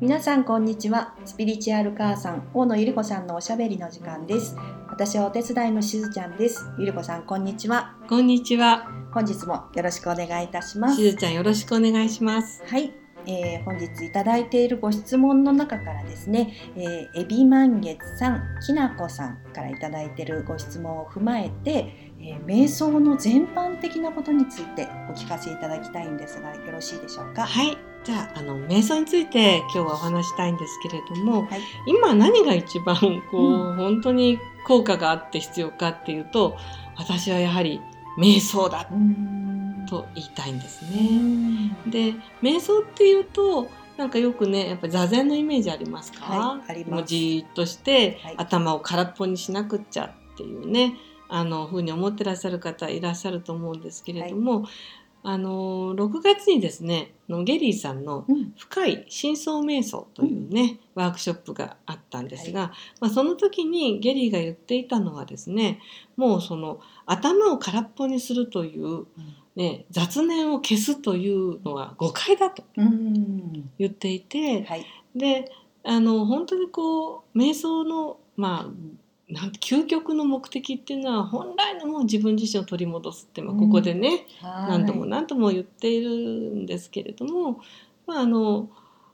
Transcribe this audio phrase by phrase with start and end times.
[0.00, 1.16] 皆さんこんにちは。
[1.24, 4.54] スピリチュアル母さん大野ゆり子さんのおしゃべりの時間です。
[4.88, 6.70] 私はお手伝いのしずちゃんです。
[6.78, 7.96] ゆり子さんこんにちは。
[8.08, 8.88] こんにちは。
[9.10, 10.94] 本日もよろしくお願いいたします。
[10.94, 12.62] しずちゃんよろしくお願いします。
[12.64, 12.92] はい、
[13.26, 27.42] えー本日いただいているご質問の中からですね、えー、エビ満月さん、きなこさんからいただいているご質問を踏まえて、えー瞑想の全般的なことについてお聞かせいただきたいんですが、よろしいでしょうか？
[27.42, 27.76] はい。
[28.04, 31.60] じゃああの瞑想について今日はお話したいんですけれども、はい。
[31.86, 32.96] 今何が一番
[33.30, 36.56] こう、う本当に効果があって必要かっていうと、
[36.96, 37.80] 私はやはり
[38.18, 38.88] 瞑想だ
[39.88, 41.18] と言いたいんですうね。
[41.18, 41.90] ん。
[41.90, 47.04] で瞑想っていうとなんかよくねやっぱ座禅のイメージありますか、はいあります。
[47.04, 48.34] じーっとして、はい。
[48.38, 50.94] 頭を空っぽにしなくっちゃっていうね
[51.28, 54.66] あのふうに思ってらっしゃる方いらっしゃると思うんですけれども、
[55.22, 58.52] あの6月にですねのゲリーさんのうん。
[58.56, 65.80] 深い深層瞑想というね、ワークショップがあったんですが、まあ、その時にゲリーが言っていたのはですね
[66.16, 69.06] もうその頭を空っぽにするという、
[69.56, 73.70] ね、雑念を消すというのは誤解だとうん。
[73.78, 75.50] 言っていてはい、で
[75.84, 78.70] あの本当にこう瞑想のまあ
[79.28, 87.60] なんて究極の目的っていうのは本来のもう自分自身を取り戻すって、まあ、ここでね、何度も何度も言っているんですけれども、
[88.06, 88.70] まあ、あの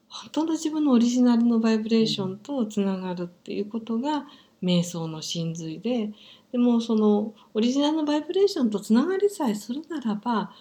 [0.09, 4.27] 本当の自分のオリジナルのバイブレーションとつながるっていうことが
[4.63, 6.11] 瞑想の真髄で
[6.53, 10.53] でもそのオリジナルのバイブレーションとつながりさえするならば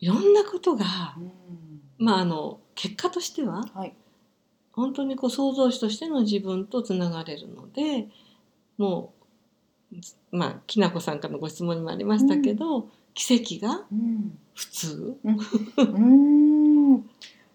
[0.00, 1.30] いろんなことが、うん。
[1.98, 3.94] まあ、あの結果としてははい、
[4.76, 8.06] 本当にこう創造主としての自分とつながれるので
[8.78, 9.12] も
[9.92, 9.96] う
[10.30, 14.38] まあきなこさんからのご質問にもありましたけど、奇跡がうん。
[14.54, 15.16] 普通？
[15.24, 15.88] うー
[16.98, 17.02] ん。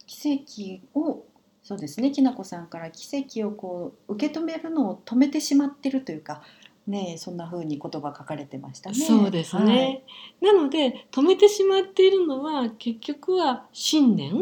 [0.08, 1.24] 奇跡を
[1.64, 6.42] そうですねきなこさんから奇跡をこう受け止めるのを止めてしまってるというか
[6.88, 8.96] ねそんな風に言葉書かれてましたね。
[8.96, 10.04] そうですね、
[10.42, 14.34] なので止めてしまっているのは結局は信念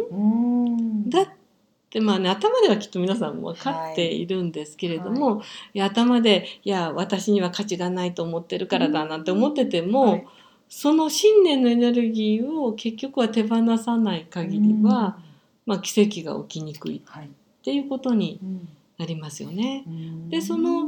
[1.90, 5.42] ってまあね頭ではきっと皆さんも分かっているんですけれども、
[5.74, 9.24] い、や頭でいや私には価値がないと思ってるからだなん。
[9.24, 10.28] て思ってても、はい。
[10.70, 15.18] その信念のエネルギーを結局は手放さない限りは、
[15.66, 17.30] まあ、奇跡が起きにくいっはい
[17.64, 19.84] ていうことにうんなりますよね。
[19.88, 20.30] うん。
[20.30, 20.88] でその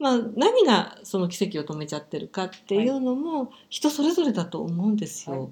[0.00, 5.42] まあ、何がその奇跡を止めちゃってるかっていうのも人それぞれだと思うんですよ。
[5.42, 5.48] は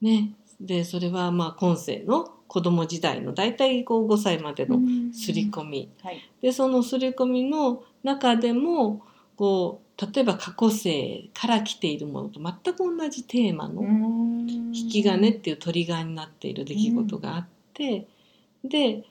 [0.00, 5.12] ね、でそれはまあ今世の子供時代の大体こう5歳までのうん。
[5.12, 5.90] 刷り込み。
[6.02, 6.20] はい。
[6.40, 9.02] でその刷り込みの中でも
[9.36, 18.06] こう例えば過去世から来ているものと全く同じテーマの引き金っていうトリガーになっている出来事があって、
[18.62, 19.04] で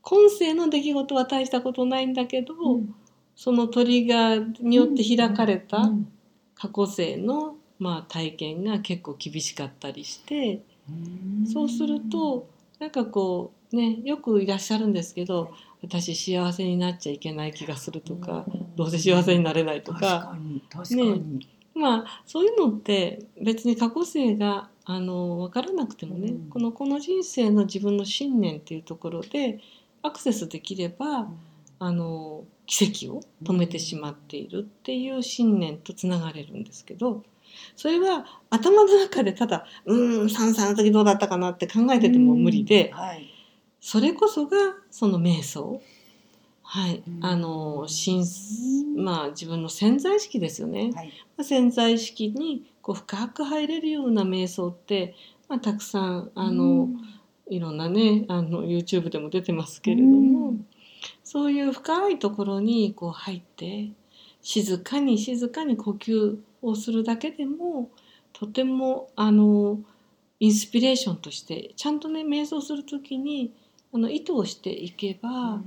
[0.00, 2.94] 今世の出来事は大したことないんだけど、うん。
[3.36, 6.12] そのトリガーによって開かれたうん。
[6.54, 11.46] 過去世の、まあ、体験が結構厳しかったりしてうん。
[11.46, 12.46] そうすると
[12.82, 15.54] なんかこうねよくいらっしゃるんですけど
[15.84, 18.44] 私幸せになっちゃいけない気がするとか
[18.74, 26.48] どうせ幸せになれないと確かかに確かに、まあそういうのって別に過去世があの分からなくてもね、うん。
[26.50, 29.60] このこの人生の自分の信念っていうところで
[30.02, 31.28] アクセスできれば
[31.78, 37.22] あの奇跡を止めてしまっているっていう信念とつながれるんですけど
[37.76, 43.28] それは頭の中でただ「うーん3歳の時どうだったかな」って考えてても無理ではい。
[43.78, 44.56] それこそが
[44.90, 45.82] その瞑想。
[46.62, 47.02] はい。
[47.06, 48.24] うん、あの心
[48.96, 51.12] まあ自分の潜在意識ですよね、はい。
[51.42, 55.14] 潜在意識にこう深く入れるような瞑想って、
[55.48, 56.88] まあ、たくさんあの、
[57.50, 60.66] いろんなねあの YouTube でも出てますけれども、うん
[61.24, 63.90] そういう深いところにこう入って
[64.40, 67.90] 静かに静かに呼吸をするだけでも
[68.32, 69.78] とてもあの
[70.40, 73.52] インスピレーションとしてちゃんとね瞑想する時に
[73.94, 75.60] あの意図をしていけば、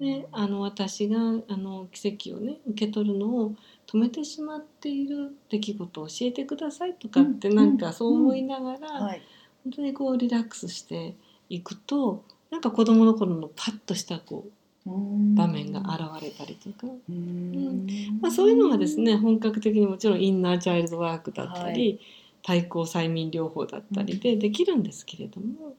[0.00, 1.18] ね、あの私が
[1.48, 3.54] あの奇跡をね受け取るのを
[3.86, 7.56] 止めてしまっている出来事を教えてくださいとかってうん。
[7.56, 9.22] なんかそう思いながら、はい。
[9.64, 11.14] 本当にこうリラックスして
[11.48, 14.52] いくとなんか子供の頃のパッとしたこう
[14.84, 17.86] 場面が現れたりとか、うん。
[18.20, 21.98] まあ、そういうのがですね本格的にもちろんインナーチャイルドワークだったり、は
[22.42, 25.74] 対抗催眠療法だったりでできるんですけれども、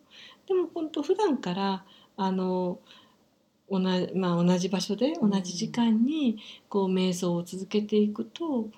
[0.48, 1.84] でも本当普段から
[2.18, 2.80] あの
[3.70, 6.38] 同じ,、まあ、同じ場所で同じ時間に
[6.68, 8.70] こう瞑想を続けていくと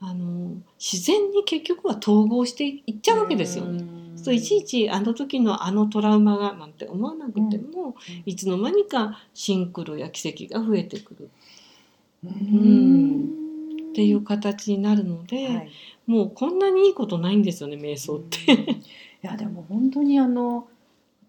[0.00, 3.84] あの自然に結局は統合していっちゃうわけですよね。
[4.22, 7.96] そういちいちあの時のあのトラウマがなんて思わなくても、
[8.26, 11.30] いつの間にかシンクロや奇跡が増えてくる。
[12.24, 13.40] うん。
[13.90, 15.70] っていう形になるので、はい。
[16.06, 18.52] もうこんなにいいことないんですよね瞑想って。
[18.52, 18.70] うん。
[18.70, 18.82] い
[19.22, 20.66] やでも本当にあの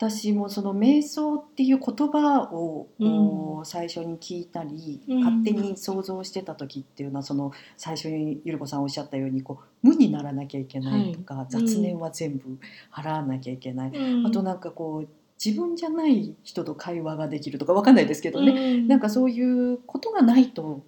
[0.09, 5.19] 私もその瞑想っていう言葉をこう最初に聞いたり、うん。
[5.19, 12.57] 勝手に想像してた時っていうのはその最初にゆる子さんおっしゃったようにこう無にならなきゃいけないとか、雑念は全部
[12.91, 14.25] 払わなきゃいけない、うん。
[14.25, 15.09] あとなんかこう
[15.43, 18.87] 自分じゃない人と会話ができるとかわかんないですけどね、うん。
[18.87, 20.81] なんかそういうことがないと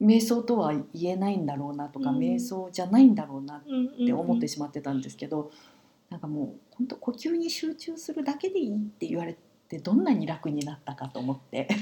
[0.00, 2.18] 瞑想とは言えないんだろうなとか、うん。
[2.18, 5.52] 瞑想じゃないんだろうなっうんて思ってしまってたんですけど、
[6.12, 9.34] なんかもう本当呼吸に集中するだけでいいって言われ
[9.68, 11.66] てどんなに楽になったかと思って。
[11.66, 11.78] ね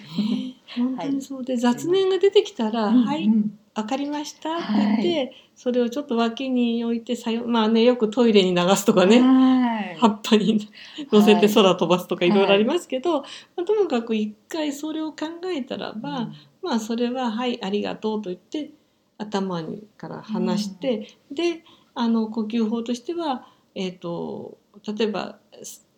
[0.76, 3.58] 本当にそうで、雑念が出てきたら「はいうん。
[3.74, 9.96] わかりました」って言って、それをちょっと脇に置いてさよまあねよくトイレに流すとかね、はい。
[9.98, 10.68] 葉っぱに
[11.10, 12.30] 乗せてはい空飛ばすとかい。
[12.30, 13.26] ろいろありますけど、ま
[13.62, 16.30] あ、ともかく一回それを考えたらば、
[16.62, 18.70] まあそれは「はいありがとう」と言って
[19.18, 24.58] 頭にから離して、であの呼吸法としては、えー、と
[24.96, 25.38] 例えば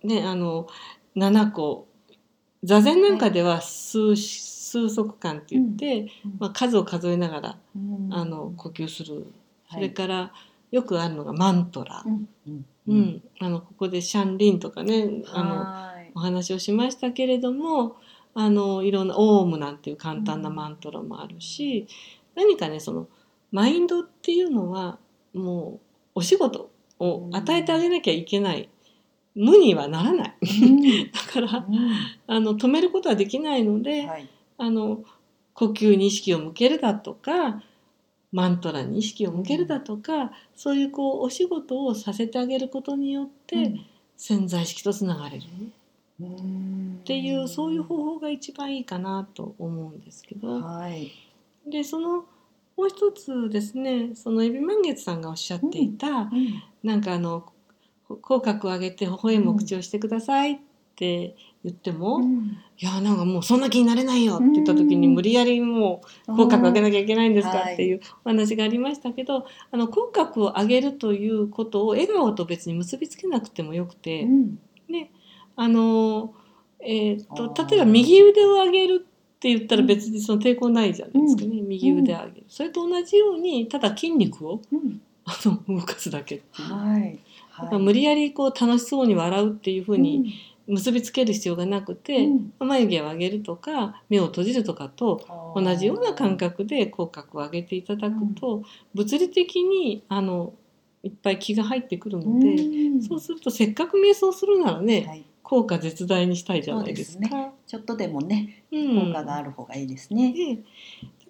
[0.03, 0.67] ねあの
[1.17, 1.89] 7個。
[2.65, 6.37] 座禅なんかでは数,、数息間って言って、うん。
[6.39, 8.09] まあ、数を数えながらうん。
[8.13, 9.25] あの呼吸する、はい。
[9.75, 10.33] それから
[10.71, 12.05] よくあるのがマントラ。
[12.87, 13.23] う、ん。
[13.41, 17.97] あのここでシャンリンとかねあのはいお話をしましたけれども
[18.35, 21.87] あのいろんな「オーム」なんていう簡単なマントラもあるし、
[22.35, 23.09] 何かねその
[23.51, 24.99] マインドっていうのは
[25.33, 25.81] も
[26.15, 26.71] うお仕事
[27.03, 28.69] を与えてあげなきゃいけない、
[29.35, 30.35] 無にはならない。
[30.63, 30.81] うん。
[31.11, 31.67] だから
[32.27, 34.29] あの止めることはできないので、はい。
[34.59, 35.03] あの
[35.55, 37.63] 呼吸に意識を向けるだとか
[38.31, 43.75] マントラに意識を向けるだとか、そういうこうお仕事をさせてあげることによって、
[44.17, 45.45] 潜在意識とつながれる。
[46.21, 46.99] うん。
[47.03, 51.13] っていうそういう方法が一番いいかなと思うんですけど、はい。
[51.67, 52.25] でその
[52.83, 57.45] もう一つですねそのエビ満月さんがおっしゃっていた、うんなんかあの
[58.21, 60.59] 口角を上げて微笑む口をしてくださいっ
[60.97, 62.59] て言っても、いうん。
[62.79, 65.15] やなんかもうそんな気になれないよって言った時にうん。
[65.15, 74.25] 無理やりもう口角上げなきゃいけないんですかはいっていうお話がありましたけど、あの口角を上げるということを笑顔と別に結びつけなくてもよくて。
[74.25, 74.59] うん。
[75.55, 76.35] あの
[76.81, 77.71] えー、あとー。
[77.71, 79.07] 例えば右腕を上げる
[79.43, 85.01] って言ったら別にその抵抗ないじゃないですかね、右腕を上げる、それと同じようにただ筋肉をうん。
[85.25, 87.19] あの動かすだけっていう、はい。
[87.59, 90.35] だから無理やりこう楽しそうに笑うっていうふうにに
[90.67, 92.29] 結びつける必要がなくて、
[92.61, 98.63] 眉毛を上げるとか目を閉じるとかと同じような感覚で口角を上げていただくと、
[98.95, 100.55] 物理的にあの
[101.03, 107.29] いっぱい気が入ってくるので、そうするとせっかく瞑想するならね、はい効果絶大にしたいじゃないですか。
[107.29, 109.09] そうちょっとでもねうん。
[109.09, 110.33] 効果がある方がいいですね。
[110.33, 110.63] でだ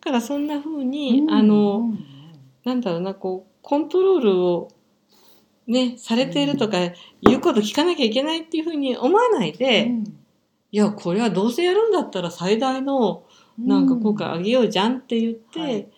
[0.01, 1.31] からそんな風に、うん。
[1.33, 1.99] あの、うん
[2.63, 4.69] なんだろうなこうコントロールを
[5.67, 6.79] ねされているとか、
[7.21, 10.05] 言うこと聞かなきゃいけないっていう風に思わないで、うん。
[10.05, 13.25] いやこれはどうせやるんだったら最大の
[13.59, 15.89] なんか効果上げようじゃんって言って、はい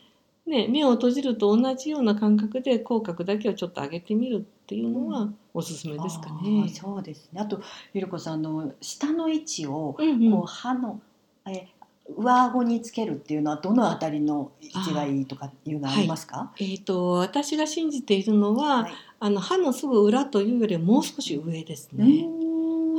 [0.46, 6.68] ね、目を閉じると同じような感覚で口角だけをちょっと上げてみるっていうのはおすすめですかあねー。
[6.68, 7.40] そうですね。
[7.40, 7.62] あと
[7.94, 11.00] ゆるこさんの下の位置をうんうんこう歯の
[11.48, 11.68] え
[12.18, 16.52] 上顎につけるっていうのはどのあたりの位置がいいとかいうのはありますか？
[16.60, 22.04] えー、と私が信じているのは、はいあの歯のすぐ裏というよりはもう少し上ですうね。
[22.04, 22.43] ーん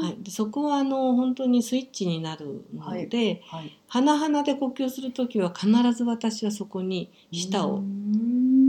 [0.06, 3.78] はい、でそこはあの本当にスイッチになるので、はい。
[3.88, 7.82] 鼻鼻で呼吸する時は必ず私はそこに舌を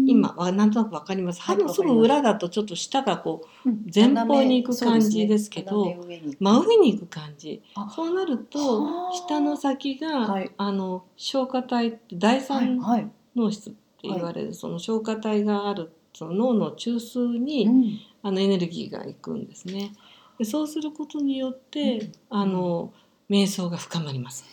[0.07, 1.41] 今はなんとなくわかります。
[1.41, 3.87] はい歯のすぐ裏だとちょっと舌がこううん。
[3.93, 6.37] 前方に行く感じですけどうですね。
[6.39, 7.63] 真上に行く感じ。
[7.75, 7.91] あ。
[7.95, 9.13] そうなるとはあ。
[9.15, 10.51] 舌の先が、はい。
[10.57, 13.11] あの消化体って第はい三はい。
[13.35, 18.01] 脳室って言われる、その消化体があるその脳の中枢に、うん。
[18.23, 19.93] あのエネルギーがいくんですね。
[20.39, 22.93] でそうすることによって、うんあの
[23.29, 24.45] 瞑想が深まります。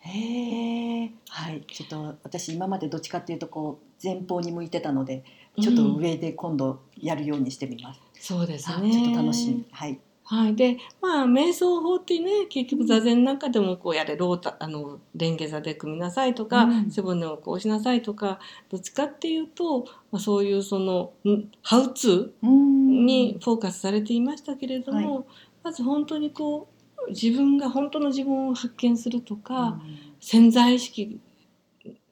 [0.00, 1.10] へえ。
[1.28, 1.64] はい。
[1.66, 5.24] ちょっと私今までどっちかっていうとこう前方に向いてたので、
[5.60, 8.00] ちょっとうん上で今度やるようにしてみます。
[8.20, 8.92] そうですあね。
[8.92, 9.66] ちょっと楽しみ。
[9.72, 9.98] はい。
[10.28, 16.90] はい、でまあ瞑想法ってね結局座禅なんかでもこうやれロータあのレンゲ座で組みなさいとか、うん。
[16.90, 25.24] 背骨をこうしなさいとかどっちかっていうと、まあ、そういうそのんハウツーにフォーカスされていましたけれども、は
[25.62, 26.68] まず本当にこ
[27.06, 29.80] う自分が本当の自分を発見するとか、うん。
[30.18, 31.20] 潜在意識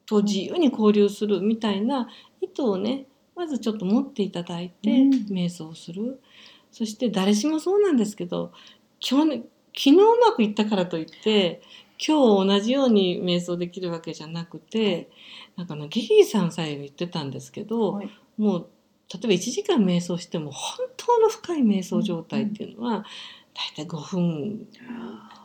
[0.05, 2.07] と自由に交流するみたいな
[2.39, 5.09] 意図をねまずちょっと持っていただいて、うん。
[5.29, 6.21] 瞑想する
[6.75, 8.51] そして誰しもそうなんですけど
[8.99, 11.61] 今日、ね、昨日うまくいったからといって
[12.05, 15.07] 今日同じように瞑想できるわけじゃなくて、はい、
[15.55, 18.67] なんかのゲギーさんさえ言ってたんですけど、はい、もう
[19.13, 23.05] 例えば1時間瞑想しても本当の深い瞑想状態っていうのは、
[23.77, 24.67] 大体5分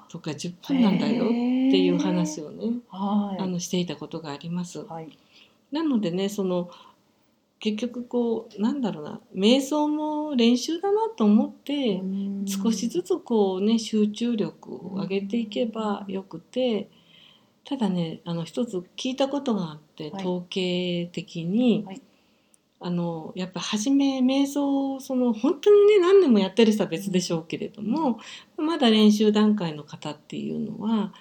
[0.08, 4.80] とか10分なんだよっていう話をね、あのしていたことがあります。
[4.80, 5.16] はい、
[5.70, 6.70] なのでねその
[7.60, 12.00] 結局こうなんだろうな瞑想も練習だなと思って
[12.46, 16.88] 少しずつこうね集中力を上げていけばよくて
[17.64, 21.94] ただねあの一つ聞いたことがあって統計的に、はい。
[21.94, 22.02] はい
[22.82, 28.18] あのやっぱ初め瞑想その本当にね何年もやってる人は別でしょうけれども
[28.56, 31.12] まだ練習段階の方っていうのは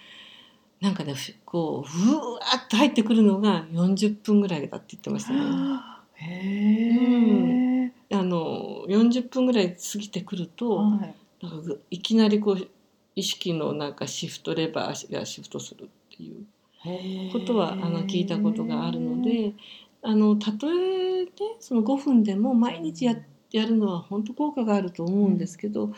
[0.79, 5.98] なんかねこうふわっと入ってくるのが40分ぐらいだって言ってましたね。
[6.21, 12.67] へうん、あの40分ぐらい過ぎてくると、はい、なんかいきなりこう
[13.15, 19.53] 意識のなんかシフトレバーがシフトするっていうことはあの聞いたことがあるので
[20.01, 23.15] あのたとえねその5分でも毎日や
[23.51, 25.91] やるのは本当効果があると思うんですけど、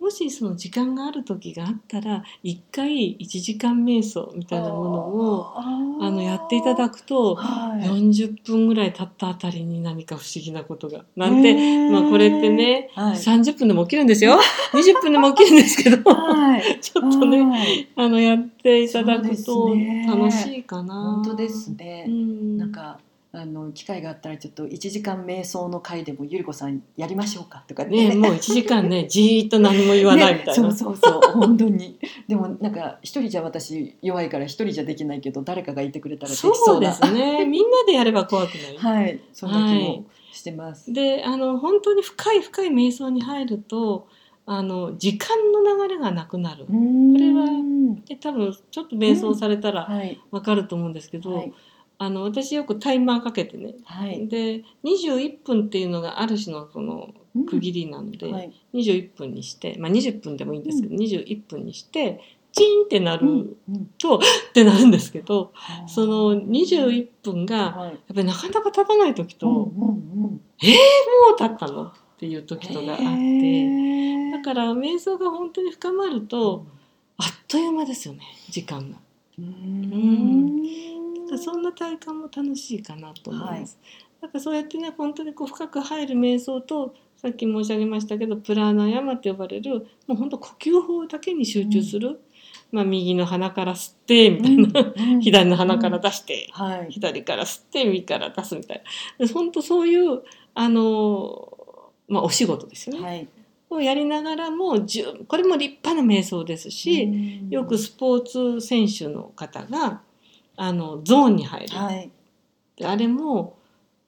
[0.00, 5.52] もしその時間がある時があったら1回1時間瞑想みたいなものを
[6.00, 11.04] あのやっていただくと、はい、40分ぐらい経ったあたりに何か不思議なことが。
[11.16, 14.38] なんて、まあこれってね、はい、30分でも起きるんですよ。
[14.72, 19.74] 20分でも起きるんですけど、 はい、 ちょっとね、あのやっていただくと
[20.06, 20.94] 楽しいかな。
[20.94, 22.98] 本当ですね、うん、なんか
[23.30, 31.98] あの機会があったらちょっと1時間瞑想の会でもゆり子さんやりましょうかとかねもう1時間ね じーっと何も言わないみたいな、ね、そうそうそう本当に。
[32.26, 37.44] でもなんか一人じゃ私弱いから一人じゃできないけど誰かがいてくれたらできそうですね。
[37.44, 38.76] みんなでやれば怖くない。
[38.78, 39.20] はい。
[39.34, 44.06] そんな気もしてます、はい、であの本当に深い深い瞑想に入ると
[44.46, 46.64] あの時間の流れがなくなる。
[46.64, 47.46] これは
[48.06, 49.86] で多分ちょっと瞑想されたら
[50.30, 51.52] わかると思うんですけど、はい
[51.98, 57.08] あの私よくタイマーかけてね、はい、で21分っていうのがある種のその
[57.46, 62.20] 区切りなので、うんはい、21分にして、まあ、20分でもいいんですけど、うん、21分にして
[62.52, 63.56] チンってなる
[63.98, 64.20] と、うん、っ
[64.54, 65.52] てなるんですけど、
[65.86, 69.64] その21分がやっぱりなかなか経たない時と、うんうん
[70.24, 70.70] うん、えー、
[71.28, 71.84] もう経ったの？
[71.88, 74.30] っていう時とがあって。
[74.32, 76.66] だから瞑想が本当に深まると
[77.16, 78.98] あっという間ですよね時間が。
[79.38, 80.97] うん
[81.36, 83.78] そんな体感も楽しいかなと思います。
[84.20, 92.16] はい、かそうやってね本当にこう深く入る瞑想とさっき申し上げましたけどプラーナヤマと呼ばれるもう本当呼吸法だけに集中する、うん、
[92.70, 96.64] まあ、右の鼻から吸ってみたいな、うん、左の鼻から出して、うん。
[96.64, 98.82] はい、左から吸って右から出すみたい
[99.18, 99.28] な。
[99.28, 100.22] 本当そういう
[100.54, 101.52] あの、
[102.08, 103.04] まあ、お仕事ですよね。
[103.04, 103.28] はい。
[103.70, 104.76] をやりながらも
[105.26, 110.00] これも立派な瞑想ですし、よくスポーツ選手の方が
[110.60, 112.10] あのゾーンに入る、はい、
[112.82, 113.56] あれも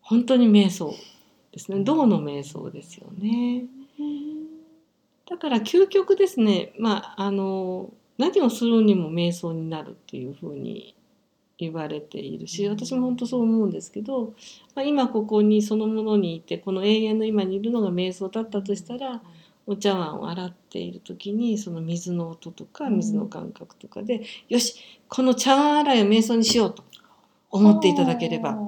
[0.02, 0.92] 本当に瞑想
[1.52, 1.84] ですね。
[1.84, 3.66] 銅の瞑想ですよね。
[5.28, 10.96] だから究極ですね、まあ、あの何をするにも瞑想になるっていうふうに
[11.56, 14.34] 言われているし私も本当そう思うんですけど、
[14.74, 19.22] まあ、今ここにそのものにいてこの永遠の今にいるのが瞑想だったとしたら
[19.70, 24.74] お茶碗を洗っている時にその水の音とか水の感覚とかで、うん、よし
[25.08, 26.82] この茶碗洗いを瞑想にしようと
[27.52, 28.58] 思っていただければ。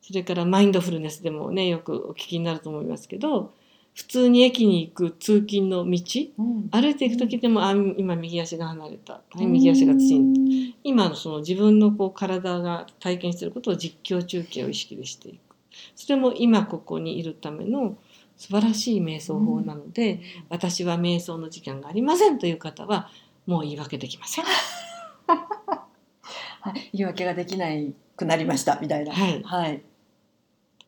[0.00, 3.54] それからマインドフルネスでもねよくお聞きになると思いますけど
[3.94, 6.00] 普通に駅に行く通勤の道、
[6.38, 15.56] うん、歩いていく時でも、あ今右足が離れた、はい、右足が土に今のその自分のこう体が体験していることを実況中継を意識でしていく。
[15.94, 17.96] それも今ここにいるための
[18.42, 23.08] 素晴らしい瞑想法なので、うん、私は瞑想の時間がありませんという方は
[23.46, 24.44] もう言い訳できません。
[25.26, 29.12] はい、言い訳ができないくなりましたみたいな。
[29.12, 29.42] はい。
[29.44, 29.76] はい。
[29.76, 29.80] だ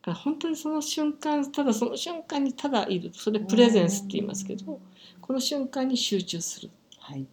[0.01, 4.81] から本当にその瞬間ただその瞬間にただいるそれプレゼンスって言いますけど
[5.21, 6.69] この瞬間に集中する、
[6.99, 7.25] はい、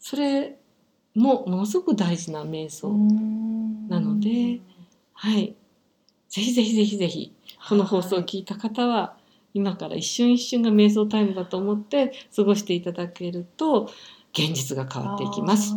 [0.00, 0.58] それ
[1.14, 2.88] もものすごく大事な瞑想
[3.88, 4.60] なので、
[5.12, 5.54] はい、
[6.28, 7.32] ぜひぜひぜひぜひ
[7.68, 9.17] この放送を聞いた方は
[9.54, 13.90] 今から一瞬一瞬が瞑想タイムだと思って過ごしていただけると
[14.32, 15.74] 現実が変わっていきます。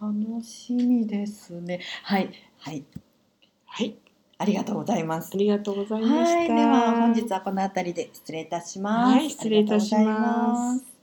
[0.00, 1.80] 楽しみですね。
[2.04, 2.84] はい、はい、
[3.66, 3.96] はい。
[4.40, 5.32] ありがとうございます。
[5.34, 6.54] ありがとうございました。
[6.54, 9.14] では本日はこの辺りで失礼いたします。
[9.14, 10.97] はい、失礼いたします。